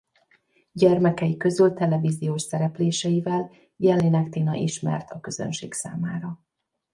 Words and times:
Gyermekei 0.71 1.37
közül 1.37 1.73
televíziós 1.73 2.41
szerepléseivel 2.41 3.51
Jellinek 3.77 4.29
Tina 4.29 4.53
ismert 4.53 5.09
a 5.11 5.19
közönség 5.19 5.73
számára. 5.73 6.39